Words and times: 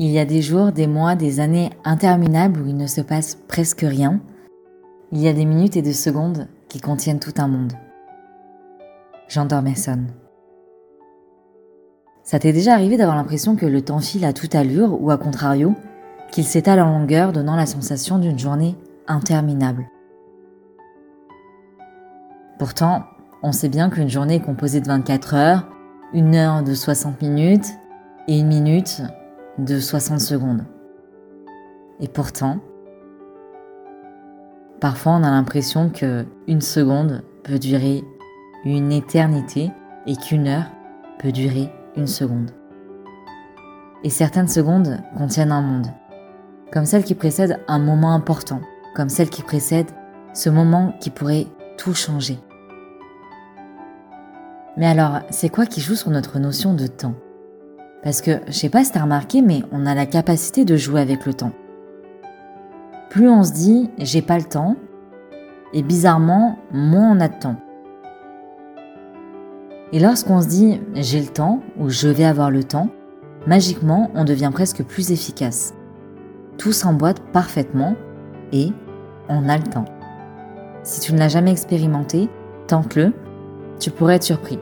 Il 0.00 0.10
y 0.10 0.20
a 0.20 0.24
des 0.24 0.42
jours, 0.42 0.70
des 0.70 0.86
mois, 0.86 1.16
des 1.16 1.40
années 1.40 1.70
interminables 1.84 2.60
où 2.60 2.66
il 2.68 2.76
ne 2.76 2.86
se 2.86 3.00
passe 3.00 3.36
presque 3.48 3.80
rien. 3.80 4.20
Il 5.10 5.18
y 5.18 5.26
a 5.26 5.32
des 5.32 5.44
minutes 5.44 5.76
et 5.76 5.82
des 5.82 5.92
secondes 5.92 6.46
qui 6.68 6.80
contiennent 6.80 7.18
tout 7.18 7.34
un 7.38 7.48
monde. 7.48 7.72
J'endors 9.26 9.62
mes 9.62 9.74
sonnes. 9.74 10.06
Ça 12.22 12.38
t'est 12.38 12.52
déjà 12.52 12.74
arrivé 12.74 12.96
d'avoir 12.96 13.16
l'impression 13.16 13.56
que 13.56 13.66
le 13.66 13.82
temps 13.82 13.98
file 13.98 14.24
à 14.24 14.32
toute 14.32 14.54
allure 14.54 15.02
ou 15.02 15.10
à 15.10 15.18
contrario, 15.18 15.74
qu'il 16.30 16.44
s'étale 16.44 16.78
en 16.78 16.96
longueur 16.96 17.32
donnant 17.32 17.56
la 17.56 17.66
sensation 17.66 18.18
d'une 18.18 18.38
journée 18.38 18.76
interminable? 19.08 19.88
Pourtant, 22.60 23.02
on 23.42 23.50
sait 23.50 23.68
bien 23.68 23.90
qu'une 23.90 24.10
journée 24.10 24.36
est 24.36 24.40
composée 24.40 24.80
de 24.80 24.86
24 24.86 25.34
heures, 25.34 25.66
une 26.12 26.36
heure 26.36 26.62
de 26.62 26.74
60 26.74 27.20
minutes 27.20 27.66
et 28.28 28.38
une 28.38 28.46
minute 28.46 29.02
de 29.58 29.80
60 29.80 30.20
secondes. 30.20 30.64
Et 32.00 32.08
pourtant, 32.08 32.58
parfois 34.80 35.12
on 35.12 35.24
a 35.24 35.30
l'impression 35.30 35.90
que 35.90 36.24
une 36.46 36.60
seconde 36.60 37.22
peut 37.42 37.58
durer 37.58 38.04
une 38.64 38.92
éternité 38.92 39.70
et 40.06 40.16
qu'une 40.16 40.46
heure 40.46 40.70
peut 41.18 41.32
durer 41.32 41.70
une 41.96 42.06
seconde. 42.06 42.52
Et 44.04 44.10
certaines 44.10 44.48
secondes 44.48 45.00
contiennent 45.16 45.52
un 45.52 45.60
monde, 45.60 45.88
comme 46.72 46.86
celle 46.86 47.02
qui 47.02 47.16
précède 47.16 47.60
un 47.66 47.80
moment 47.80 48.14
important, 48.14 48.60
comme 48.94 49.08
celle 49.08 49.30
qui 49.30 49.42
précède 49.42 49.90
ce 50.34 50.50
moment 50.50 50.94
qui 51.00 51.10
pourrait 51.10 51.46
tout 51.76 51.94
changer. 51.94 52.38
Mais 54.76 54.86
alors, 54.86 55.20
c'est 55.30 55.48
quoi 55.48 55.66
qui 55.66 55.80
joue 55.80 55.96
sur 55.96 56.10
notre 56.10 56.38
notion 56.38 56.74
de 56.74 56.86
temps? 56.86 57.14
Parce 58.02 58.20
que, 58.20 58.40
je 58.46 58.52
sais 58.52 58.68
pas 58.68 58.84
si 58.84 58.92
t'as 58.92 59.02
remarqué, 59.02 59.42
mais 59.42 59.62
on 59.72 59.86
a 59.86 59.94
la 59.94 60.06
capacité 60.06 60.64
de 60.64 60.76
jouer 60.76 61.00
avec 61.00 61.26
le 61.26 61.34
temps. 61.34 61.52
Plus 63.10 63.28
on 63.28 63.42
se 63.42 63.52
dit 63.52 63.90
j'ai 63.98 64.22
pas 64.22 64.38
le 64.38 64.44
temps, 64.44 64.76
et 65.72 65.82
bizarrement, 65.82 66.58
moins 66.72 67.16
on 67.16 67.20
a 67.20 67.28
de 67.28 67.38
temps. 67.38 67.56
Et 69.92 70.00
lorsqu'on 70.00 70.42
se 70.42 70.48
dit 70.48 70.80
j'ai 70.94 71.20
le 71.20 71.28
temps 71.28 71.60
ou 71.78 71.88
je 71.88 72.08
vais 72.08 72.24
avoir 72.24 72.50
le 72.50 72.62
temps, 72.62 72.88
magiquement, 73.46 74.10
on 74.14 74.24
devient 74.24 74.50
presque 74.52 74.82
plus 74.84 75.10
efficace. 75.10 75.74
Tout 76.58 76.72
s'emboîte 76.72 77.20
parfaitement 77.32 77.94
et 78.52 78.72
on 79.28 79.48
a 79.48 79.56
le 79.56 79.64
temps. 79.64 79.86
Si 80.82 81.00
tu 81.00 81.12
ne 81.12 81.18
l'as 81.18 81.28
jamais 81.28 81.52
expérimenté, 81.52 82.28
tente-le, 82.66 83.12
tu 83.78 83.90
pourrais 83.90 84.16
être 84.16 84.24
surpris. 84.24 84.58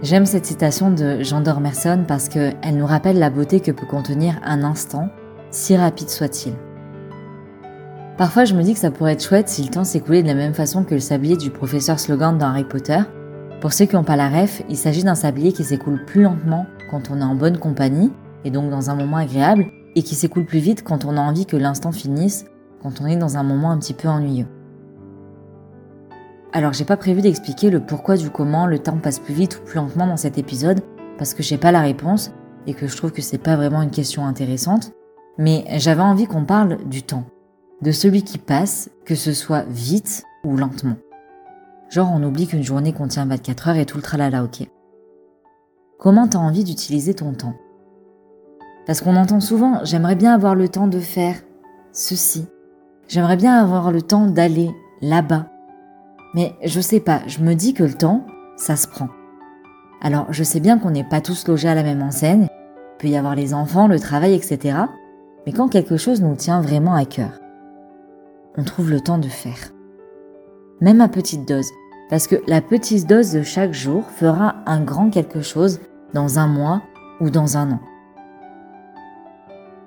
J'aime 0.00 0.26
cette 0.26 0.46
citation 0.46 0.92
de 0.92 1.24
Jean 1.24 1.40
Dormerson 1.40 2.04
parce 2.06 2.28
qu'elle 2.28 2.76
nous 2.76 2.86
rappelle 2.86 3.18
la 3.18 3.30
beauté 3.30 3.58
que 3.58 3.72
peut 3.72 3.86
contenir 3.86 4.38
un 4.44 4.62
instant, 4.62 5.08
si 5.50 5.76
rapide 5.76 6.08
soit-il. 6.08 6.52
Parfois, 8.16 8.44
je 8.44 8.54
me 8.54 8.62
dis 8.62 8.74
que 8.74 8.78
ça 8.78 8.92
pourrait 8.92 9.14
être 9.14 9.24
chouette 9.24 9.48
si 9.48 9.64
le 9.64 9.70
temps 9.70 9.82
s'écoulait 9.82 10.22
de 10.22 10.28
la 10.28 10.34
même 10.34 10.54
façon 10.54 10.84
que 10.84 10.94
le 10.94 11.00
sablier 11.00 11.36
du 11.36 11.50
professeur 11.50 11.98
Slogan 11.98 12.38
dans 12.38 12.46
Harry 12.46 12.62
Potter. 12.62 13.00
Pour 13.60 13.72
ceux 13.72 13.86
qui 13.86 13.96
n'ont 13.96 14.04
pas 14.04 14.14
la 14.14 14.28
ref, 14.28 14.62
il 14.68 14.76
s'agit 14.76 15.02
d'un 15.02 15.16
sablier 15.16 15.52
qui 15.52 15.64
s'écoule 15.64 16.04
plus 16.04 16.22
lentement 16.22 16.66
quand 16.92 17.10
on 17.10 17.20
est 17.20 17.24
en 17.24 17.34
bonne 17.34 17.58
compagnie, 17.58 18.12
et 18.44 18.52
donc 18.52 18.70
dans 18.70 18.90
un 18.90 18.94
moment 18.94 19.16
agréable, 19.16 19.66
et 19.96 20.02
qui 20.04 20.14
s'écoule 20.14 20.46
plus 20.46 20.60
vite 20.60 20.84
quand 20.84 21.06
on 21.06 21.16
a 21.16 21.20
envie 21.20 21.44
que 21.44 21.56
l'instant 21.56 21.90
finisse, 21.90 22.44
quand 22.84 23.00
on 23.00 23.06
est 23.06 23.16
dans 23.16 23.36
un 23.36 23.42
moment 23.42 23.72
un 23.72 23.78
petit 23.78 23.94
peu 23.94 24.06
ennuyeux. 24.06 24.46
Alors 26.52 26.72
j'ai 26.72 26.86
pas 26.86 26.96
prévu 26.96 27.20
d'expliquer 27.20 27.68
le 27.68 27.80
pourquoi 27.80 28.16
du 28.16 28.30
comment 28.30 28.66
le 28.66 28.78
temps 28.78 28.96
passe 28.96 29.18
plus 29.18 29.34
vite 29.34 29.58
ou 29.58 29.64
plus 29.64 29.76
lentement 29.76 30.06
dans 30.06 30.16
cet 30.16 30.38
épisode, 30.38 30.80
parce 31.18 31.34
que 31.34 31.42
j'ai 31.42 31.58
pas 31.58 31.72
la 31.72 31.82
réponse 31.82 32.32
et 32.66 32.72
que 32.72 32.86
je 32.86 32.96
trouve 32.96 33.12
que 33.12 33.20
c'est 33.20 33.38
pas 33.38 33.56
vraiment 33.56 33.82
une 33.82 33.90
question 33.90 34.24
intéressante, 34.24 34.92
mais 35.36 35.64
j'avais 35.76 36.02
envie 36.02 36.26
qu'on 36.26 36.46
parle 36.46 36.84
du 36.88 37.02
temps, 37.02 37.24
de 37.82 37.90
celui 37.90 38.22
qui 38.22 38.38
passe, 38.38 38.90
que 39.04 39.14
ce 39.14 39.32
soit 39.32 39.64
vite 39.68 40.24
ou 40.42 40.56
lentement. 40.56 40.96
Genre 41.90 42.10
on 42.10 42.22
oublie 42.22 42.46
qu'une 42.46 42.64
journée 42.64 42.94
contient 42.94 43.26
24 43.26 43.68
heures 43.68 43.76
et 43.76 43.86
tout 43.86 43.98
le 43.98 44.02
tralala, 44.02 44.42
ok. 44.42 44.66
Comment 45.98 46.28
t'as 46.28 46.38
envie 46.38 46.64
d'utiliser 46.64 47.12
ton 47.12 47.34
temps? 47.34 47.56
Parce 48.86 49.02
qu'on 49.02 49.16
entend 49.16 49.40
souvent 49.40 49.84
j'aimerais 49.84 50.16
bien 50.16 50.32
avoir 50.32 50.54
le 50.54 50.68
temps 50.68 50.88
de 50.88 51.00
faire 51.00 51.36
ceci, 51.92 52.46
j'aimerais 53.06 53.36
bien 53.36 53.54
avoir 53.54 53.92
le 53.92 54.00
temps 54.00 54.26
d'aller 54.26 54.70
là-bas, 55.02 55.50
mais 56.34 56.54
je 56.64 56.80
sais 56.80 57.00
pas, 57.00 57.22
je 57.26 57.40
me 57.40 57.54
dis 57.54 57.74
que 57.74 57.84
le 57.84 57.94
temps, 57.94 58.26
ça 58.56 58.76
se 58.76 58.86
prend. 58.86 59.08
Alors, 60.00 60.26
je 60.30 60.44
sais 60.44 60.60
bien 60.60 60.78
qu'on 60.78 60.90
n'est 60.90 61.08
pas 61.08 61.20
tous 61.20 61.48
logés 61.48 61.68
à 61.68 61.74
la 61.74 61.82
même 61.82 62.02
enseigne, 62.02 62.48
il 62.50 62.98
peut 62.98 63.08
y 63.08 63.16
avoir 63.16 63.34
les 63.34 63.54
enfants, 63.54 63.88
le 63.88 63.98
travail, 63.98 64.34
etc. 64.34 64.78
Mais 65.46 65.52
quand 65.52 65.68
quelque 65.68 65.96
chose 65.96 66.20
nous 66.20 66.34
tient 66.36 66.60
vraiment 66.60 66.94
à 66.94 67.04
cœur, 67.04 67.40
on 68.56 68.64
trouve 68.64 68.90
le 68.90 69.00
temps 69.00 69.18
de 69.18 69.28
faire. 69.28 69.72
Même 70.80 71.00
à 71.00 71.08
petite 71.08 71.46
dose, 71.46 71.70
parce 72.10 72.26
que 72.26 72.36
la 72.46 72.60
petite 72.60 73.08
dose 73.08 73.32
de 73.32 73.42
chaque 73.42 73.72
jour 73.72 74.04
fera 74.04 74.56
un 74.66 74.80
grand 74.80 75.10
quelque 75.10 75.42
chose 75.42 75.80
dans 76.14 76.38
un 76.38 76.46
mois 76.46 76.82
ou 77.20 77.30
dans 77.30 77.56
un 77.56 77.72
an. 77.72 77.80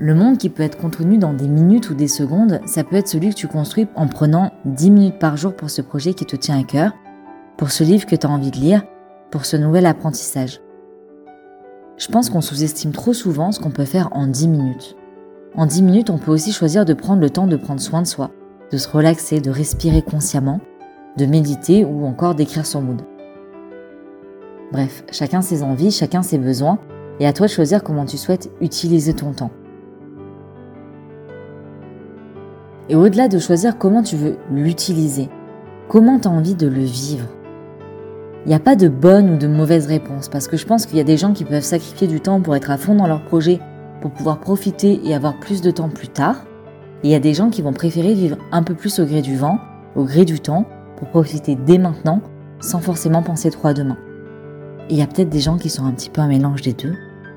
Le 0.00 0.14
monde 0.14 0.38
qui 0.38 0.48
peut 0.48 0.62
être 0.62 0.78
contenu 0.78 1.18
dans 1.18 1.32
des 1.32 1.48
minutes 1.48 1.90
ou 1.90 1.94
des 1.94 2.06
secondes, 2.06 2.60
ça 2.66 2.84
peut 2.84 2.94
être 2.94 3.08
celui 3.08 3.30
que 3.30 3.34
tu 3.34 3.48
construis 3.48 3.88
en 3.96 4.06
prenant 4.06 4.52
10 4.64 4.92
minutes 4.92 5.18
par 5.18 5.36
jour 5.36 5.56
pour 5.56 5.70
ce 5.70 5.82
projet 5.82 6.14
qui 6.14 6.24
te 6.24 6.36
tient 6.36 6.56
à 6.56 6.62
cœur, 6.62 6.92
pour 7.56 7.72
ce 7.72 7.82
livre 7.82 8.06
que 8.06 8.14
tu 8.14 8.24
as 8.24 8.30
envie 8.30 8.52
de 8.52 8.58
lire, 8.58 8.84
pour 9.32 9.44
ce 9.44 9.56
nouvel 9.56 9.86
apprentissage. 9.86 10.60
Je 11.96 12.06
pense 12.06 12.30
qu'on 12.30 12.40
sous-estime 12.40 12.92
trop 12.92 13.12
souvent 13.12 13.50
ce 13.50 13.58
qu'on 13.58 13.72
peut 13.72 13.84
faire 13.84 14.08
en 14.12 14.28
10 14.28 14.46
minutes. 14.46 14.96
En 15.56 15.66
10 15.66 15.82
minutes, 15.82 16.10
on 16.10 16.18
peut 16.18 16.30
aussi 16.30 16.52
choisir 16.52 16.84
de 16.84 16.94
prendre 16.94 17.20
le 17.20 17.30
temps 17.30 17.48
de 17.48 17.56
prendre 17.56 17.80
soin 17.80 18.00
de 18.00 18.06
soi, 18.06 18.30
de 18.70 18.76
se 18.76 18.88
relaxer, 18.88 19.40
de 19.40 19.50
respirer 19.50 20.02
consciemment, 20.02 20.60
de 21.16 21.26
méditer 21.26 21.84
ou 21.84 22.06
encore 22.06 22.36
d'écrire 22.36 22.66
son 22.66 22.82
mood. 22.82 23.02
Bref, 24.70 25.02
chacun 25.10 25.42
ses 25.42 25.64
envies, 25.64 25.90
chacun 25.90 26.22
ses 26.22 26.38
besoins, 26.38 26.78
et 27.18 27.26
à 27.26 27.32
toi 27.32 27.48
de 27.48 27.52
choisir 27.52 27.82
comment 27.82 28.04
tu 28.04 28.16
souhaites 28.16 28.48
utiliser 28.60 29.12
ton 29.12 29.32
temps. 29.32 29.50
Et 32.88 32.96
au-delà 32.96 33.28
de 33.28 33.38
choisir 33.38 33.76
comment 33.76 34.02
tu 34.02 34.16
veux 34.16 34.38
l'utiliser, 34.50 35.28
comment 35.88 36.18
tu 36.18 36.28
as 36.28 36.30
envie 36.30 36.54
de 36.54 36.66
le 36.66 36.82
vivre. 36.82 37.26
Il 38.44 38.48
n'y 38.48 38.54
a 38.54 38.60
pas 38.60 38.76
de 38.76 38.88
bonne 38.88 39.34
ou 39.34 39.36
de 39.36 39.46
mauvaise 39.46 39.86
réponse 39.86 40.28
parce 40.28 40.48
que 40.48 40.56
je 40.56 40.64
pense 40.64 40.86
qu'il 40.86 40.96
y 40.96 41.00
a 41.00 41.04
des 41.04 41.18
gens 41.18 41.32
qui 41.32 41.44
peuvent 41.44 41.62
sacrifier 41.62 42.06
du 42.06 42.20
temps 42.20 42.40
pour 42.40 42.56
être 42.56 42.70
à 42.70 42.78
fond 42.78 42.94
dans 42.94 43.06
leur 43.06 43.22
projet, 43.24 43.60
pour 44.00 44.10
pouvoir 44.12 44.40
profiter 44.40 45.00
et 45.04 45.14
avoir 45.14 45.38
plus 45.38 45.60
de 45.60 45.70
temps 45.70 45.90
plus 45.90 46.08
tard. 46.08 46.44
Il 47.02 47.10
y 47.10 47.14
a 47.14 47.20
des 47.20 47.34
gens 47.34 47.50
qui 47.50 47.60
vont 47.60 47.74
préférer 47.74 48.14
vivre 48.14 48.38
un 48.52 48.62
peu 48.62 48.74
plus 48.74 48.98
au 49.00 49.04
gré 49.04 49.20
du 49.20 49.36
vent, 49.36 49.58
au 49.94 50.04
gré 50.04 50.24
du 50.24 50.40
temps, 50.40 50.64
pour 50.96 51.08
profiter 51.08 51.56
dès 51.56 51.78
maintenant, 51.78 52.22
sans 52.60 52.80
forcément 52.80 53.22
penser 53.22 53.50
trop 53.50 53.68
à 53.68 53.74
demain. 53.74 53.98
Il 54.88 54.96
y 54.96 55.02
a 55.02 55.06
peut-être 55.06 55.28
des 55.28 55.40
gens 55.40 55.58
qui 55.58 55.68
sont 55.68 55.84
un 55.84 55.92
petit 55.92 56.10
peu 56.10 56.22
un 56.22 56.28
mélange 56.28 56.62
des 56.62 56.72
deux, 56.72 56.94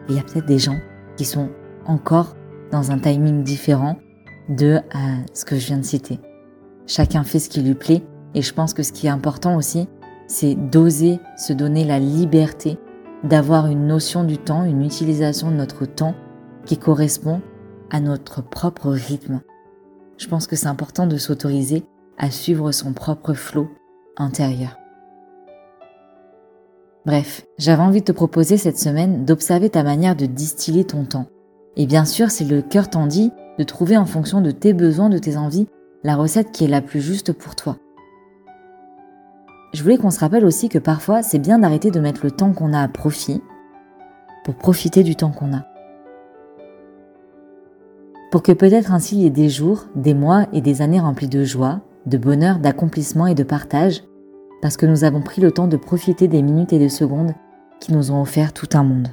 il 0.08 0.16
y 0.16 0.20
a 0.20 0.24
peut-être 0.24 0.48
des 0.48 0.60
gens 0.60 0.78
qui 1.18 1.26
sont 1.26 1.50
encore 1.86 2.36
dans 2.72 2.92
un 2.92 3.00
timing 3.00 3.44
différent 3.44 3.98
de 4.56 4.82
ce 5.34 5.46
que 5.46 5.58
je 5.58 5.68
viens 5.68 5.78
de 5.78 5.86
citer. 5.86 6.20
Chacun 6.88 7.24
fait 7.24 7.40
ce 7.40 7.50
qui 7.50 7.62
lui 7.62 7.76
plaît 7.76 8.04
et 8.36 8.42
je 8.42 8.54
pense 8.54 8.74
que 8.74 8.84
ce 8.84 8.92
qui 8.92 9.08
est 9.08 9.12
important 9.12 9.56
aussi, 9.56 9.88
c'est 10.28 10.56
d'oser 10.56 11.20
se 11.38 11.54
donner 11.54 11.84
la 11.84 12.00
liberté 12.00 12.78
d'avoir 13.24 13.68
une 13.68 13.88
notion 13.88 14.24
du 14.24 14.38
temps, 14.38 14.64
une 14.64 14.84
utilisation 14.84 15.52
de 15.52 15.56
notre 15.56 15.86
temps 15.86 16.16
qui 16.66 16.78
correspond 16.78 17.42
à 17.90 18.00
notre 18.00 18.42
propre 18.42 18.90
rythme. 18.90 19.42
Je 20.18 20.28
pense 20.28 20.48
que 20.48 20.56
c'est 20.56 20.68
important 20.68 21.08
de 21.08 21.18
s'autoriser 21.18 21.84
à 22.18 22.32
suivre 22.32 22.72
son 22.72 22.94
propre 22.94 23.34
flot 23.34 23.70
intérieur. 24.18 24.78
Bref, 27.06 27.46
j'avais 27.58 27.82
envie 27.82 28.02
de 28.02 28.06
te 28.06 28.12
proposer 28.12 28.58
cette 28.58 28.78
semaine 28.78 29.26
d'observer 29.26 29.70
ta 29.70 29.84
manière 29.84 30.16
de 30.16 30.28
distiller 30.28 30.84
ton 30.84 31.06
temps. 31.06 31.26
Et 31.76 31.88
bien 31.88 32.06
sûr, 32.06 32.30
si 32.30 32.46
le 32.46 32.62
cœur 32.62 32.90
t'en 32.90 33.08
dit, 33.08 33.32
de 33.58 33.64
trouver 33.64 33.98
en 33.98 34.06
fonction 34.06 34.42
de 34.42 34.52
tes 34.52 34.74
besoins, 34.74 35.10
de 35.10 35.18
tes 35.18 35.38
envies, 35.38 35.68
la 36.04 36.16
recette 36.16 36.52
qui 36.52 36.64
est 36.64 36.70
la 36.70 36.82
plus 36.82 37.02
juste 37.02 37.34
pour 37.34 37.56
toi. 37.56 37.78
Je 39.74 39.84
voulais 39.84 39.98
qu'on 39.98 40.12
se 40.12 40.20
rappelle 40.20 40.46
aussi 40.46 40.68
que 40.68 40.80
parfois 40.80 41.24
c'est 41.24 41.40
bien 41.40 41.60
d'arrêter 41.60 41.92
de 41.92 42.00
mettre 42.00 42.22
le 42.24 42.32
temps 42.32 42.54
qu'on 42.54 42.74
a 42.74 42.82
à 42.82 42.88
profit 42.88 43.42
pour 44.44 44.56
profiter 44.56 45.04
du 45.04 45.16
temps 45.16 45.32
qu'on 45.32 45.54
a. 45.54 45.66
Pour 48.32 48.44
que 48.44 48.52
peut-être 48.52 48.92
ainsi 48.92 49.16
il 49.16 49.22
y 49.24 49.26
ait 49.26 49.30
des 49.30 49.50
jours, 49.50 49.86
des 49.96 50.14
mois 50.14 50.48
et 50.54 50.62
des 50.62 50.82
années 50.82 51.00
remplis 51.00 51.28
de 51.28 51.44
joie, 51.44 51.82
de 52.06 52.18
bonheur, 52.18 52.60
d'accomplissement 52.60 53.28
et 53.28 53.36
de 53.36 53.44
partage, 53.44 54.04
parce 54.62 54.78
que 54.78 54.86
nous 54.86 55.04
avons 55.04 55.22
pris 55.22 55.42
le 55.42 55.52
temps 55.52 55.68
de 55.68 55.78
profiter 55.78 56.28
des 56.28 56.42
minutes 56.42 56.74
et 56.74 56.80
des 56.80 56.90
secondes 56.90 57.34
qui 57.80 57.94
nous 57.94 58.12
ont 58.12 58.22
offert 58.22 58.54
tout 58.54 58.70
un 58.74 58.84
monde. 58.84 59.10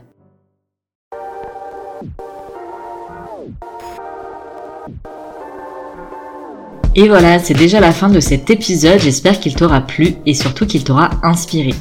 Et 6.99 7.06
voilà, 7.06 7.39
c'est 7.39 7.55
déjà 7.55 7.79
la 7.79 7.93
fin 7.93 8.09
de 8.09 8.19
cet 8.19 8.50
épisode. 8.50 8.99
J'espère 8.99 9.39
qu'il 9.39 9.55
t'aura 9.55 9.81
plu 9.81 10.17
et 10.27 10.35
surtout 10.35 10.67
qu'il 10.67 10.83
t'aura 10.83 11.11
inspiré. 11.23 11.73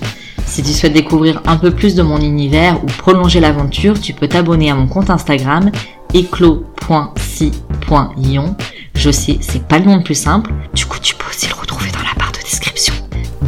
Si 0.45 0.61
tu 0.61 0.71
souhaites 0.71 0.93
découvrir 0.93 1.41
un 1.47 1.57
peu 1.57 1.71
plus 1.71 1.95
de 1.95 2.03
mon 2.03 2.21
univers 2.21 2.83
ou 2.83 2.85
prolonger 2.85 3.39
l'aventure, 3.39 3.99
tu 3.99 4.13
peux 4.13 4.27
t'abonner 4.27 4.69
à 4.69 4.75
mon 4.75 4.85
compte 4.85 5.09
Instagram 5.09 5.71
éclos.si.ion. 6.13 6.55
Je 8.93 9.09
sais, 9.09 9.39
c'est 9.41 9.67
pas 9.67 9.79
le 9.79 9.85
nom 9.85 9.97
le 9.97 10.03
plus 10.03 10.13
simple. 10.13 10.53
Du 10.75 10.85
coup, 10.85 10.99
tu 11.01 11.15
peux 11.15 11.27
aussi 11.31 11.47
le 11.47 11.55
retrouver 11.59 11.89
dans 11.89 12.03
la 12.07 12.13
barre 12.19 12.33
de 12.33 12.43
description. 12.43 12.93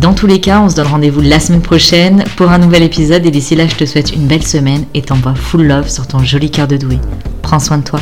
Dans 0.02 0.16
tous 0.16 0.26
les 0.26 0.42
cas, 0.42 0.62
on 0.62 0.70
se 0.70 0.76
donne 0.76 0.88
rendez-vous 0.88 1.22
la 1.22 1.40
semaine 1.40 1.62
prochaine 1.62 2.24
pour 2.36 2.50
un 2.50 2.58
nouvel 2.58 2.82
épisode 2.82 3.28
et 3.28 3.32
d'ici 3.32 3.56
là, 3.56 3.68
je 3.68 3.76
te 3.76 3.86
souhaite 3.86 4.12
une 4.16 4.26
belle 4.26 4.48
semaine 4.48 4.86
et 4.96 5.04
t'envoie 5.04 5.36
full 5.36 5.68
love 5.68 5.88
sur 5.88 6.08
ton 6.08 6.24
joli 6.24 6.50
cœur 6.50 6.68
de 6.68 6.78
doué. 6.78 6.98
Prends 7.44 7.60
soin 7.60 7.78
de 7.78 7.84
toi. 7.84 8.00